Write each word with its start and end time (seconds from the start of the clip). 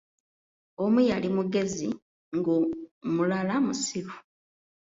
Omu 0.83 0.99
yali 1.09 1.29
mugezi, 1.35 1.87
ng'omulala 2.37 3.55
musiru. 3.65 4.13